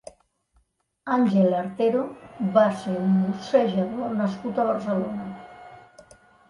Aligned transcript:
Àngel 1.15 1.53
Artero 1.59 2.01
va 2.57 2.65
ser 2.81 2.97
un 3.03 3.15
boxejador 3.27 4.19
nascut 4.25 4.63
a 4.65 4.71
Barcelona. 4.73 5.33